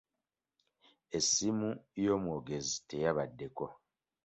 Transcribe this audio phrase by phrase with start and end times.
[1.17, 1.69] Essimu
[2.03, 3.65] y'omwogezi teyabaddeko